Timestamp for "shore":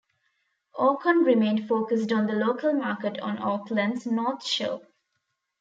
4.43-4.81